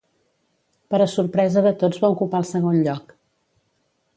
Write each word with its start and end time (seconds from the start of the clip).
Per 0.93 1.01
a 1.03 1.07
sorpresa 1.15 1.63
de 1.67 1.73
tots 1.83 2.01
va 2.05 2.11
ocupar 2.15 2.41
el 2.45 2.49
segon 2.53 2.81
lloc. 2.89 3.15